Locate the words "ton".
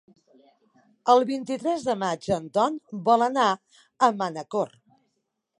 2.57-2.81